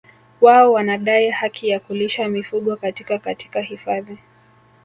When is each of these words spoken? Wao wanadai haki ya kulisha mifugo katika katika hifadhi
Wao 0.41 0.73
wanadai 0.73 1.29
haki 1.29 1.69
ya 1.69 1.79
kulisha 1.79 2.27
mifugo 2.27 2.75
katika 2.75 3.19
katika 3.19 3.61
hifadhi 3.61 4.17